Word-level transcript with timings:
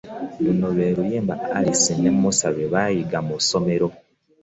Luno 0.43 0.67
lwe 0.75 0.87
luyimba 0.95 1.33
Alisi 1.57 1.93
ne 2.01 2.11
Musa 2.19 2.47
lwe 2.55 2.65
bayiga 2.73 3.19
mu 3.27 3.35
ssomero. 3.41 3.87